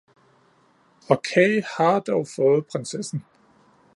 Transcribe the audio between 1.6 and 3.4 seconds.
har dog fået prinsessen